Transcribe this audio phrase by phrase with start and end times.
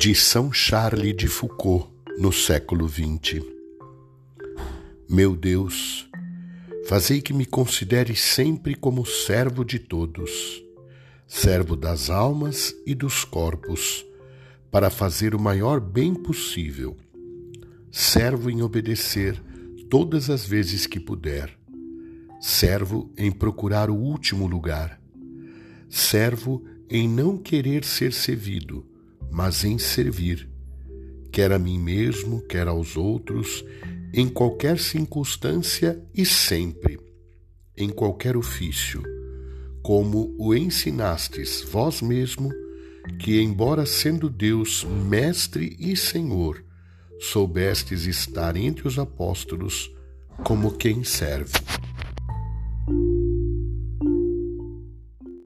[0.00, 1.86] de São Charles de Foucault
[2.18, 3.44] no século XX.
[5.06, 6.08] Meu Deus,
[6.88, 10.64] fazei que me considere sempre como servo de todos,
[11.26, 14.02] servo das almas e dos corpos,
[14.70, 16.96] para fazer o maior bem possível,
[17.92, 19.38] servo em obedecer
[19.90, 21.54] todas as vezes que puder,
[22.40, 24.98] servo em procurar o último lugar,
[25.90, 28.89] servo em não querer ser servido
[29.30, 30.48] mas em servir,
[31.30, 33.64] quer a mim mesmo, quer aos outros,
[34.12, 36.98] em qualquer circunstância e sempre,
[37.76, 39.02] em qualquer ofício,
[39.82, 42.50] como o ensinastes vós mesmo,
[43.18, 46.64] que, embora sendo Deus Mestre e Senhor,
[47.18, 49.90] soubestes estar entre os apóstolos
[50.44, 51.52] como quem serve.